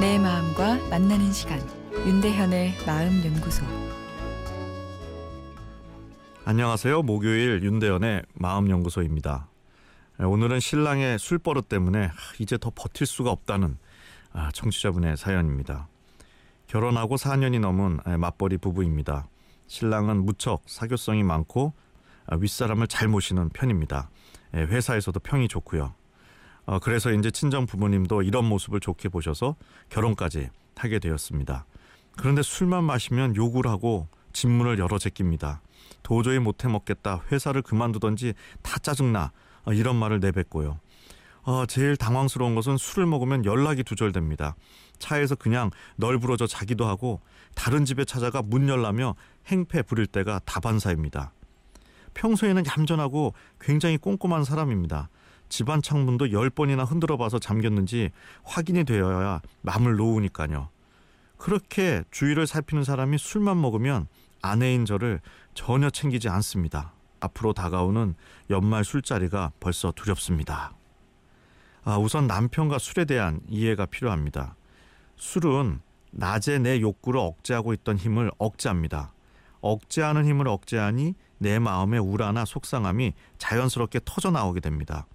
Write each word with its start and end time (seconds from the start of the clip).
마음과 0.00 0.88
만나는 0.88 1.30
시간 1.30 1.60
윤대현의 1.92 2.72
마음 2.86 3.22
연구소 3.22 3.62
안녕하세요. 6.46 7.02
목요일 7.02 7.62
윤대현의 7.62 8.22
마음 8.32 8.70
연구소입니다. 8.70 9.50
오늘은 10.18 10.58
신랑의 10.58 11.18
술버릇 11.18 11.68
때문에 11.68 12.10
이제 12.38 12.56
더 12.56 12.72
버틸 12.74 13.06
수가 13.06 13.30
없다는 13.30 13.76
아, 14.32 14.50
청취자분의 14.52 15.18
사연입니다. 15.18 15.88
결혼하고 16.66 17.16
4년이 17.16 17.60
넘은 17.60 17.98
맞벌이 18.18 18.56
부부입니다. 18.56 19.28
신랑은 19.66 20.24
무척 20.24 20.62
사교성이 20.64 21.24
많고 21.24 21.74
아, 22.24 22.36
윗사람을 22.36 22.86
잘 22.86 23.08
모시는 23.08 23.50
편입니다. 23.50 24.08
회사에서도 24.54 25.20
평이 25.20 25.48
좋고요. 25.48 25.94
어, 26.66 26.78
그래서 26.78 27.12
이제 27.12 27.30
친정 27.30 27.66
부모님도 27.66 28.22
이런 28.22 28.44
모습을 28.44 28.80
좋게 28.80 29.08
보셔서 29.08 29.56
결혼까지 29.88 30.48
하게 30.76 30.98
되었습니다. 30.98 31.66
그런데 32.16 32.42
술만 32.42 32.84
마시면 32.84 33.36
욕을 33.36 33.66
하고 33.66 34.08
집문을 34.32 34.78
열어 34.78 34.98
제낍니다. 34.98 35.60
도저히 36.02 36.38
못해 36.38 36.68
먹겠다. 36.68 37.22
회사를 37.30 37.62
그만두던지 37.62 38.34
다 38.62 38.78
짜증나. 38.78 39.32
어, 39.64 39.72
이런 39.72 39.96
말을 39.96 40.20
내뱉고요. 40.20 40.78
어, 41.42 41.66
제일 41.66 41.96
당황스러운 41.96 42.54
것은 42.54 42.76
술을 42.76 43.06
먹으면 43.06 43.44
연락이 43.44 43.82
두절됩니다. 43.82 44.56
차에서 44.98 45.34
그냥 45.34 45.70
널브러져 45.96 46.46
자기도 46.46 46.86
하고 46.86 47.20
다른 47.54 47.84
집에 47.84 48.04
찾아가 48.04 48.42
문 48.42 48.68
열라며 48.68 49.14
행패 49.46 49.82
부릴 49.82 50.06
때가 50.06 50.40
다반사입니다. 50.44 51.32
평소에는 52.14 52.64
얌전하고 52.66 53.34
굉장히 53.60 53.96
꼼꼼한 53.96 54.44
사람입니다. 54.44 55.08
집안 55.50 55.82
창문도 55.82 56.32
열 56.32 56.48
번이나 56.48 56.84
흔들어 56.84 57.18
봐서 57.18 57.38
잠겼는지 57.38 58.10
확인이 58.44 58.84
되어야 58.84 59.42
마음을 59.60 59.96
놓으니까요. 59.96 60.70
그렇게 61.36 62.02
주위를 62.10 62.46
살피는 62.46 62.84
사람이 62.84 63.18
술만 63.18 63.60
먹으면 63.60 64.06
아내인 64.40 64.86
저를 64.86 65.20
전혀 65.52 65.90
챙기지 65.90 66.28
않습니다. 66.30 66.94
앞으로 67.20 67.52
다가오는 67.52 68.14
연말 68.48 68.84
술자리가 68.84 69.52
벌써 69.60 69.92
두렵습니다. 69.92 70.72
아, 71.84 71.98
우선 71.98 72.26
남편과 72.26 72.78
술에 72.78 73.04
대한 73.04 73.40
이해가 73.48 73.86
필요합니다. 73.86 74.54
술은 75.16 75.80
낮에 76.12 76.58
내 76.58 76.80
욕구를 76.80 77.20
억제하고 77.20 77.72
있던 77.74 77.96
힘을 77.96 78.30
억제합니다. 78.38 79.12
억제하는 79.60 80.24
힘을 80.26 80.48
억제하니 80.48 81.14
내 81.38 81.58
마음의 81.58 82.00
우라나 82.00 82.44
속상함이 82.44 83.14
자연스럽게 83.38 84.00
터져 84.04 84.30
나오게 84.30 84.60
됩니다. 84.60 85.06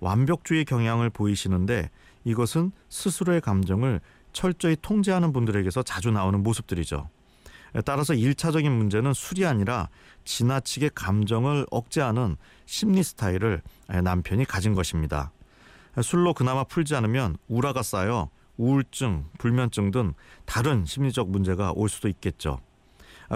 완벽주의 0.00 0.64
경향을 0.64 1.10
보이시는데 1.10 1.90
이것은 2.24 2.72
스스로의 2.88 3.40
감정을 3.40 4.00
철저히 4.32 4.76
통제하는 4.80 5.32
분들에게서 5.32 5.82
자주 5.82 6.10
나오는 6.10 6.42
모습들이죠. 6.42 7.08
따라서 7.84 8.14
1차적인 8.14 8.68
문제는 8.70 9.12
술이 9.12 9.44
아니라 9.46 9.88
지나치게 10.24 10.90
감정을 10.94 11.66
억제하는 11.70 12.36
심리 12.66 13.02
스타일을 13.02 13.62
남편이 13.88 14.44
가진 14.44 14.74
것입니다. 14.74 15.32
술로 16.02 16.34
그나마 16.34 16.64
풀지 16.64 16.94
않으면 16.94 17.36
우라가 17.48 17.82
쌓여 17.82 18.30
우울증, 18.56 19.24
불면증 19.38 19.90
등 19.90 20.14
다른 20.44 20.84
심리적 20.84 21.30
문제가 21.30 21.72
올 21.72 21.88
수도 21.88 22.08
있겠죠. 22.08 22.60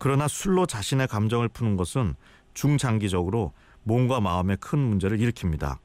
그러나 0.00 0.28
술로 0.28 0.66
자신의 0.66 1.08
감정을 1.08 1.48
푸는 1.48 1.76
것은 1.76 2.14
중장기적으로 2.54 3.52
몸과 3.84 4.20
마음에 4.20 4.56
큰 4.56 4.78
문제를 4.78 5.18
일으킵니다. 5.18 5.78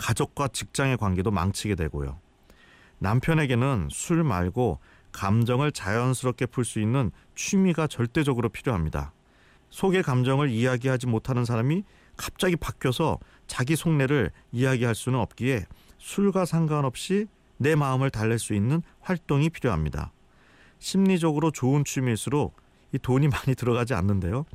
가족과 0.00 0.48
직장의 0.48 0.96
관계도 0.96 1.30
망치게 1.30 1.74
되고요. 1.74 2.18
남편에게는 2.98 3.88
술 3.90 4.24
말고 4.24 4.78
감정을 5.12 5.72
자연스럽게 5.72 6.46
풀 6.46 6.64
수 6.64 6.80
있는 6.80 7.10
취미가 7.34 7.86
절대적으로 7.86 8.48
필요합니다. 8.48 9.12
속의 9.68 10.02
감정을 10.02 10.48
이야기하지 10.50 11.06
못하는 11.06 11.44
사람이 11.44 11.84
갑자기 12.16 12.56
바뀌어서 12.56 13.18
자기 13.46 13.76
속내를 13.76 14.30
이야기할 14.52 14.94
수는 14.94 15.18
없기에 15.18 15.66
술과 15.98 16.44
상관없이 16.44 17.26
내 17.58 17.74
마음을 17.74 18.10
달랠 18.10 18.38
수 18.38 18.54
있는 18.54 18.82
활동이 19.00 19.50
필요합니다. 19.50 20.12
심리적으로 20.78 21.50
좋은 21.50 21.84
취미일수록 21.84 22.56
이 22.92 22.98
돈이 22.98 23.28
많이 23.28 23.54
들어가지 23.54 23.92
않는데요. 23.94 24.46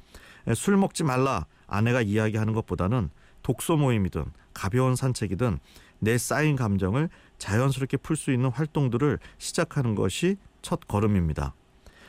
술 0.55 0.77
먹지 0.77 1.03
말라 1.03 1.45
아내가 1.67 2.01
이야기하는 2.01 2.53
것보다는 2.53 3.09
독서 3.43 3.75
모임이든 3.77 4.25
가벼운 4.53 4.95
산책이든 4.95 5.59
내 5.99 6.17
쌓인 6.17 6.55
감정을 6.55 7.09
자연스럽게 7.37 7.97
풀 7.97 8.15
수 8.15 8.31
있는 8.31 8.49
활동들을 8.49 9.19
시작하는 9.37 9.95
것이 9.95 10.37
첫 10.61 10.87
걸음입니다. 10.87 11.53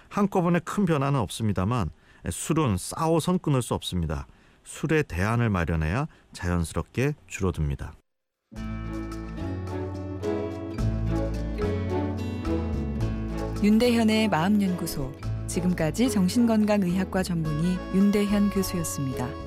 한꺼번에 0.08 0.60
큰 0.60 0.84
변화는 0.84 1.18
없습니다만 1.20 1.90
술은 2.30 2.76
싸워선 2.78 3.38
끊을 3.38 3.62
수 3.62 3.74
없습니다. 3.74 4.26
술의 4.64 5.04
대안을 5.04 5.50
마련해야 5.50 6.06
자연스럽게 6.32 7.14
줄어듭니다. 7.26 7.92
윤대현의 13.62 14.28
마음연구소 14.28 15.12
지금까지 15.46 16.10
정신건강의학과 16.10 17.22
전문의 17.22 17.78
윤대현 17.94 18.50
교수였습니다. 18.50 19.45